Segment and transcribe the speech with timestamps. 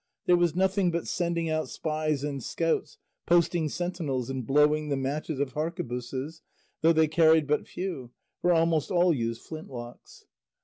[0.25, 5.39] There was nothing but sending out spies and scouts, posting sentinels and blowing the matches
[5.39, 6.41] of harquebusses,
[6.81, 8.09] though they carried but few,
[8.41, 10.25] for almost all used flintlocks.